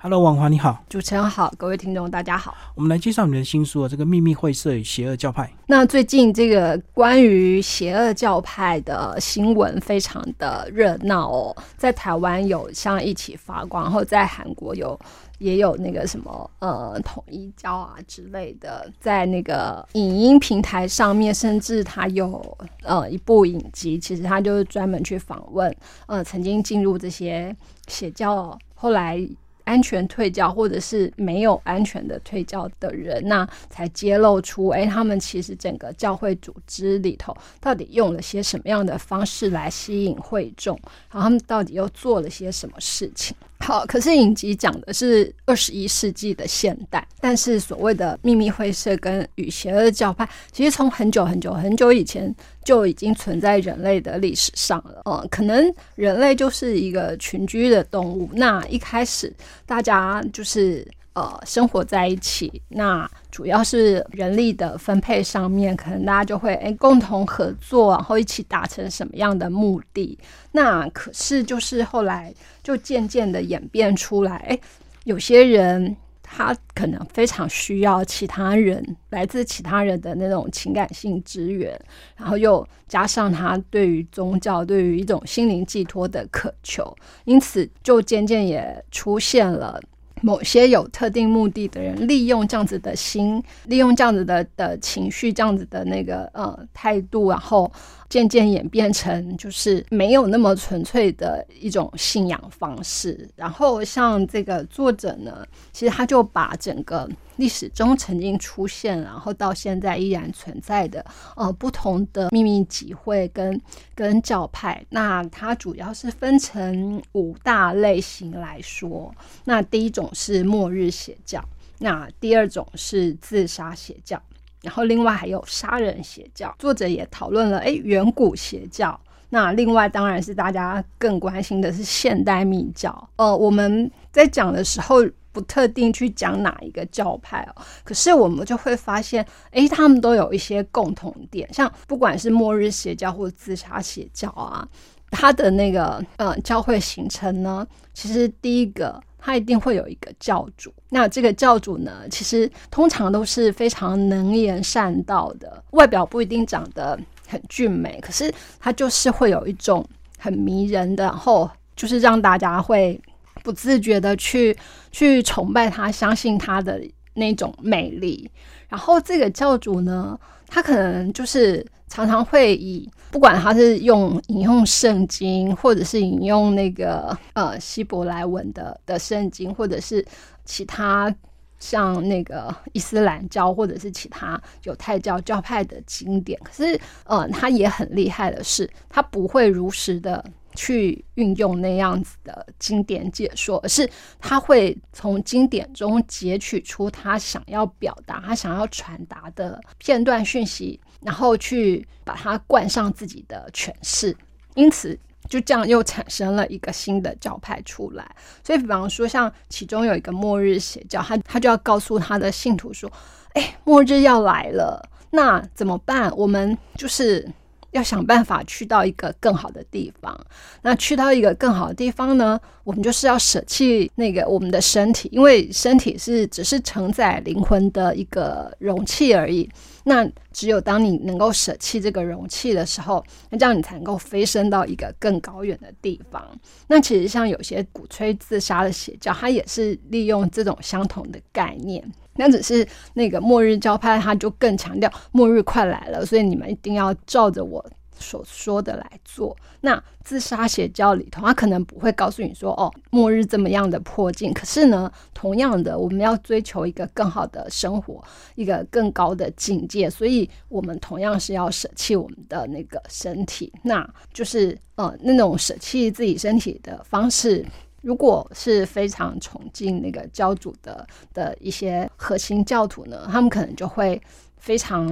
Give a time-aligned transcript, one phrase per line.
[0.00, 2.56] Hello，王华你好，主持人好，各位听众大家好。
[2.76, 5.42] 我们来介绍你的新书《这个秘密会社与邪恶教派》。
[5.66, 14.96] 那最近这个关于邪恶教派的新闻非常的热闹哦，在台湾有像一起发光，然后在韩国有
[15.38, 25.76] 也有那个什么呃统一教啊之类的，在那个影音平台上面，甚至他有呃一部影集，其实他就是专门去访问
[26.06, 27.52] 呃曾经进入这些
[27.88, 29.28] 邪教，后来。
[29.68, 40.74] 安全退教，或者是没有安全的退教的人，那才揭露出，哎，他们其实整个教会组织里头到底用了些什么样的方式来吸引会众，
[41.12, 43.36] 然后他们到底又做了些什么事情？
[43.60, 55.02] 好，可是影集讲的是二十一世纪的现代，但是所谓的秘密会社跟与邪恶教派，其实从很久很久很久以前就已经存在人类的历史上了。
[55.04, 59.32] 哦，可能人类就是一个群居的动物，那一开始
[59.66, 60.86] 大家就是。
[61.18, 70.16] 呃，生活在一起，那主要是人力的分配上面，可能大家就会哎共同合作，然后一起达成什么样的目的。
[70.52, 74.56] 那可是就是后来就渐渐的演变出来，哎，
[75.02, 81.76] 有些人他可能非常需要其他人来自其他人的那种情感性支援，
[82.16, 89.80] 然后又加上他对于宗教、对于一种心灵寄托的渴求，因此就渐渐也出现了。
[90.22, 97.70] 某些有特定目的的人，利用这样子的心，利用这样子的的情绪，这样子的那个呃态度，然后。
[98.08, 103.28] 渐渐演变成就是没有那么纯粹的一种信仰方式。
[103.36, 111.04] 然后像这个作者呢，其实他就把整个历史中曾经出现，然后到现在依然存在的
[111.36, 113.60] 呃不同的秘密集会跟
[113.94, 119.14] 跟教派，那它主要是分成五大类型来说。
[119.44, 121.44] 那第一种是末日邪教，
[121.78, 124.20] 那第二种是自杀邪教。
[124.62, 127.58] 然后，另外还有杀人邪教，作者也讨论了。
[127.58, 128.98] 哎，远古邪教。
[129.30, 133.08] 那另外，当然是大家更关心的是现代密教。
[133.16, 134.96] 呃，我们在讲的时候
[135.32, 144.66] 不特定去讲哪一个教派哦，可是我们就会发现，哎，他们都有一些共同点，像不管是末日邪教或者自杀邪教啊，
[145.10, 149.00] 它的那个呃教会形成呢，其实第一个。
[149.18, 159.86] 他一定会有一个教主，那这个教主呢，其实通常都是非常能言善道的，外表不一定长得很俊美，可是他就是会有一种
[160.18, 163.00] 很迷人的，然后就是让大家会
[163.42, 164.56] 不自觉的去
[164.92, 166.80] 去崇拜他，相信他的
[167.14, 168.30] 那种魅力。
[168.68, 170.18] 然后这个教主呢，
[170.48, 172.90] 他可能就是常常会以。
[173.10, 180.04] 不管他是用引用圣经，或者是引用那个呃希伯来文的的圣经，或者是
[180.44, 181.10] 其他
[181.58, 190.22] 像那个伊斯兰教或者是其他犹太教教派的经典，可是呃他也很厉害的是，他不会如实的
[190.58, 193.88] 去运用那样子的经典解说，而是
[194.18, 200.80] 他会从经典中截取出他想要表达、他想要传达的片段讯息。
[201.00, 204.16] 然后去把它冠上自己的诠释，
[204.56, 204.98] 因此
[205.28, 208.04] 就这样又产生了一个新的教派出来。
[208.42, 212.90] 所以，比方说，像其中有一个末日邪教，他他就要告诉他的信徒说
[213.34, 216.12] ：“哎，末日要来了，那怎么办？
[216.16, 217.24] 我们就是
[217.72, 220.18] 要想办法去到一个更好的地方。
[220.62, 229.48] 那去到一个更好的地方呢，我们就是要舍弃那个我们的身体，因为身体是只是承载灵魂的一个容器而已。”
[229.84, 236.22] 那只有当你能够舍弃这个容器的时候，那这样你才能够飞升到一个更高远的地方。
[236.66, 241.82] 那其实像有些鼓吹自杀的邪教，它也是利用这种相同的概念。
[242.18, 247.64] 那只是那个末日教派，他就更强调末日快来了，所以你们一定要照着我。
[248.00, 254.32] 所说的来做，那自杀邪教里头，他可能不会告诉你说，哦，末日这么样的迫近。
[254.32, 258.00] 可是呢，同样的，我们要追求一个更好的生活，
[258.36, 263.52] 一个更高的境界，所以我们同样是要舍弃我们的那个身体。
[263.64, 267.44] 那就是呃，那种舍弃自己身体的方式，
[267.82, 274.00] 如果是非常崇敬那个教主的的一些核心教徒呢，他们可能就会。
[274.40, 274.86] 非常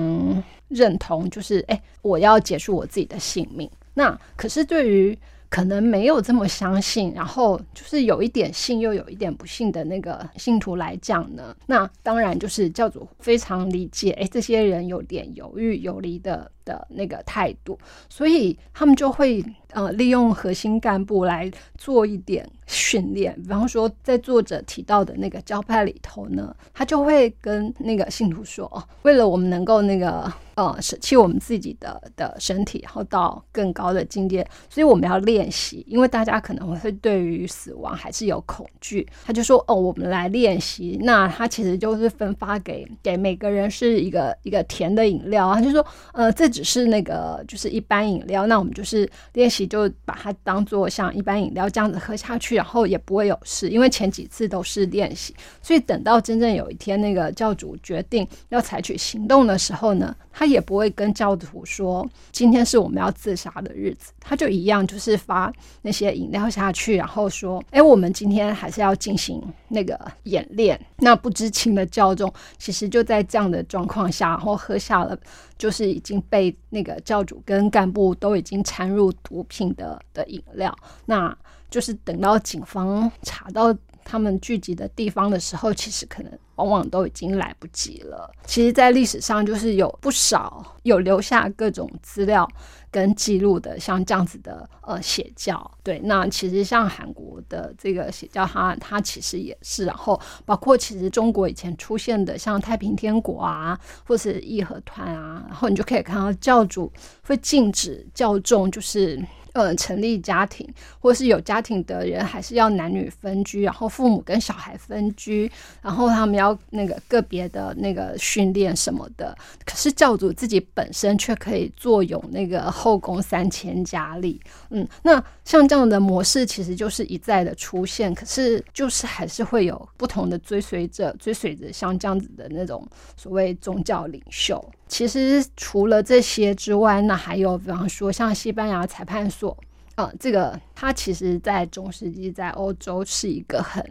[0.67, 3.71] 认同，就是哎，我要结束我自己的性命。
[3.95, 5.17] 那可是对于
[5.49, 17.79] 可能没有这么相信，然后就是有一点信又有一点不信的那个信徒来讲呢，那当然就是教主非常理解，哎，这些人有点犹豫游离的的那个态度，
[18.09, 30.33] 所以他们就会呃利用核心干部来做一点训练，比方说在作者提到的那个教派里头呢，他就会跟那个信徒说，哦，为了我们能够那个。
[30.57, 35.85] 呃，舍弃我们自己的的身体，然后到更高的境界，所以我们要练习。
[35.87, 53.69] 因为大家可能会对于死亡还是有恐惧，他就说：“哦，我们来练习。”那他其实就是分发给给每个人是一个一个甜的饮料他就说：“呃，这只是那个就是一般饮料，那我们就是练习，就把它当做像一般饮料这样子喝下去，然后也不会有事。
[53.69, 60.46] 因为前几次都是练习，所以等到真正有一天那个教主决定要采取行动的时候呢，他。
[60.47, 65.53] 也不会跟教徒说今天是我们要自杀的日子，他就一样就是发
[65.83, 75.19] 那些饮料下去，然后说：“哎，我们今天还是要进行那个演练。”那不知情的教众其实就在这样的状况下，然后喝下了
[75.59, 81.37] 就是已经被那个教主跟干部都已经掺入毒品的的饮料，那
[81.69, 83.77] 就是等到警方查到。
[84.09, 88.31] 他们聚集的地方的时候，其实可能往往都已经来不及了。
[88.47, 92.49] 其实，在历史上就是有不少有留下各种资料
[92.89, 95.69] 跟记录的，像这样子的呃邪教。
[95.83, 99.85] 对，那其实像韩国的这个邪教，它它其实也是。
[99.85, 103.77] 然后，包括其实中国以前出现的，像太平天国啊，
[104.07, 106.93] 或是义和团啊，然后你就可以看到教主
[107.25, 109.21] 会禁止教众就是。
[109.57, 110.69] 呃，成立家庭，
[111.01, 115.51] 或是有家庭的人，还是要男女分居，然后父母跟小孩分居，
[115.81, 119.35] 然后他们要那个个别的那个训练什么的。
[119.65, 124.39] 可是教主自己本身却可以坐拥那个后宫三千佳丽。
[124.69, 132.87] 嗯，那像这样的模式，其实就是一再的出现，可是就是还是会有不同的追随者，追随着像这样子的那种
[133.17, 134.63] 所谓宗教领袖。
[134.89, 139.57] 其实除了这些之外，那还有比方说像西班牙裁判所，
[139.97, 143.85] 呃，这个它其实在中世纪在欧洲是一个很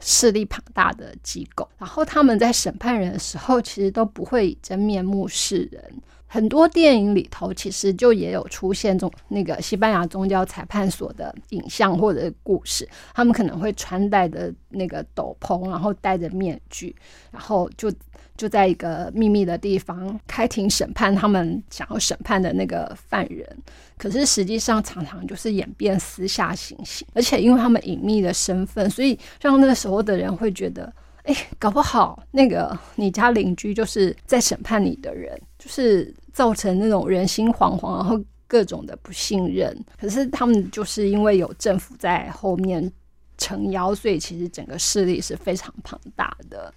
[0.00, 1.68] 势力庞大的机构。
[1.78, 5.82] 然后他们在审判人的时候，其实都不会以真面目示人。
[6.26, 12.88] 很多电影里头其实就也有出现中那个西班牙宗教裁判所的影像或者故事。
[13.14, 16.94] 他们可能会穿戴的那个斗篷，然后戴着面具，
[17.30, 17.92] 然后就。
[18.38, 23.48] 就在一个秘密的地方开庭审判他们想要审判的那个犯人，
[23.96, 30.92] 可是实际上常常就是演变私下行刑，而且因为他们隐秘的身份，所以让那个时候的人会觉得，
[31.26, 39.76] 哎，搞不好那个你家邻居就是在审判你的人，就是造成那种人心惶惶，然后各种的不信任。
[40.00, 42.90] 可是他们就是因为有政府在后面
[43.38, 46.72] 撑腰，所以其实整个势力是非常庞大的。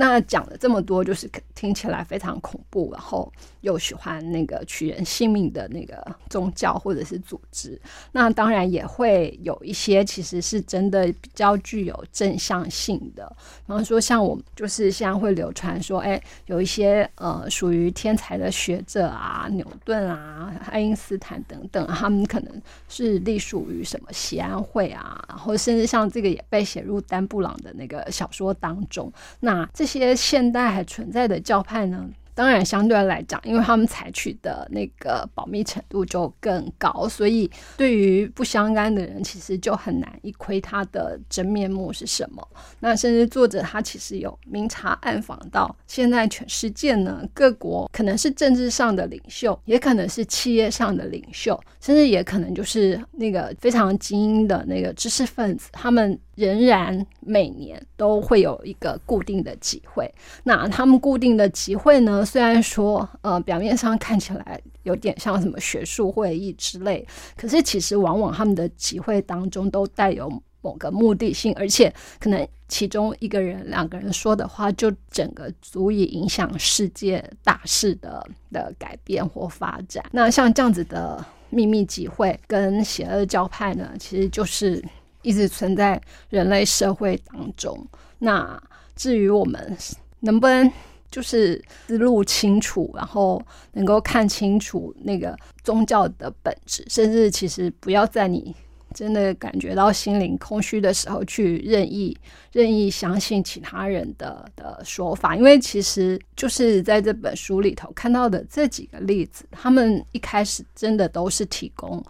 [0.00, 3.30] 那讲了这么多，就是听起来非常恐怖，然后
[3.62, 7.76] 又喜欢那个取人性命的那个宗教或者是组织。
[8.12, 13.26] 那当然也会有一些其实是真的比较具有正向性的，
[13.66, 29.12] 比方说像我就是现在会流传说，哎，有一些呃属于天才的学者啊，牛顿啊、爱因斯坦等等，他们可能是隶属于什么西安会啊，然后甚至像这个也被写入丹布朗的那个小说当中。
[29.40, 32.08] 那这些现代还存在的教派呢？
[32.34, 42.48] 当然，相对来讲，因为他们采取的那个保密程度就更高，所以对于不相干的人，其实就很难一窥他的真面目是什么。
[42.78, 56.16] 那甚至作者他其实有明察暗访到，现在全世界呢，各国可能是政治上的领袖，也可能是企业上的领袖，甚至也可能就是那个非常精英的那个知识分子，他们。
[56.38, 60.08] 仍然每年都会有一个固定的集会。
[60.44, 62.24] 那他们固定的集会呢？
[62.24, 67.04] 虽然说，呃，表面上看起来有点像什么学术会议之类，
[67.36, 70.30] 可是其实往往他们的集会当中都带有
[70.60, 80.04] 某个目的性，而且可能其中一个人、两个人说的话，就整个足以影响世界大事的的改变或发展。
[80.12, 84.80] 那像这样子的秘密集会跟邪恶教派呢，其实就是。
[85.22, 87.86] 一直存在人类社会当中。
[88.18, 88.60] 那
[88.96, 89.76] 至于我们
[90.20, 90.70] 能不能
[91.10, 93.40] 就是思路清楚，然后
[93.72, 98.54] 能够看清楚那个宗教的本质，甚至其实不要在你
[98.94, 102.16] 真的感觉到心灵空虚的时候去任意
[102.52, 112.04] 任意相信其他人的的说法，因为其实就是在这本书里头看到的这几个例子，他们一开始真的都是提供。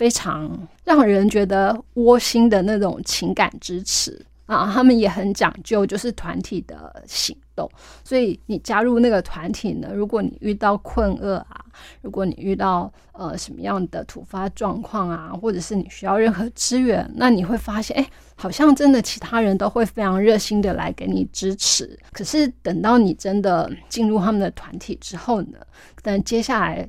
[0.00, 0.50] 非常
[0.82, 4.24] 让人觉得窝心的那种情感支持。
[4.46, 7.70] 啊，他们也很讲究，就是团体的行动。
[8.02, 11.64] 所以你加入那个团体呢，如果你遇到困厄啊，
[12.00, 21.96] 如果你遇到呃什么样的突发状况啊，或者是你需要任何支援，那你会发现，哎，好像真的其他人都会非常热心的来给你支持。
[22.10, 25.58] 可是等到你真的进入他们的团体之后呢，
[26.02, 26.88] 但接下来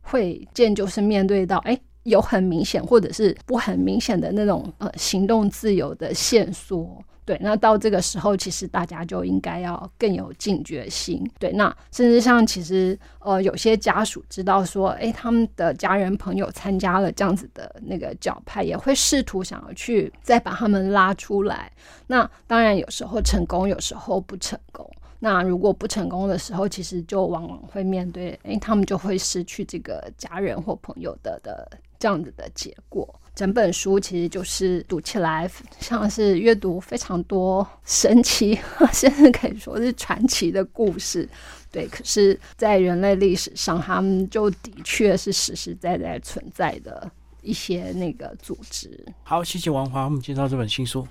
[0.00, 1.78] 会见就是面对到，哎。
[2.04, 21.70] 有很明显或者是不很明显的那种呃行动自由的线索，对，那到这个时候，其实大家就应该要更有警觉性，对，那甚至像其实呃有些家属知道说，哎，他们的家人朋友参加了这样子的那个教派，也会试图想要去再把他们拉出来，
[22.08, 24.88] 那当然有时候成功，有时候不成功。
[25.24, 31.70] 那如果不成功的时候，其实就往往会面对，哎，他们就会失去这个家人或朋友的的
[32.02, 33.08] 这样子的结果。
[33.32, 38.58] 整本书其实就是读起来像是阅读非常多神奇，
[38.92, 41.26] 甚至可以说是传奇的故事。
[41.70, 48.90] 对，可是，在人类历史上，他们就的确是实实在在存在的一些那个组织。
[49.22, 51.00] 好，谢谢王华，我们介绍这本新书。